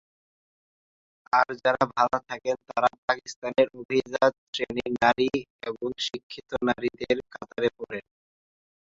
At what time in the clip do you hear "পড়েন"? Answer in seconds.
7.77-8.05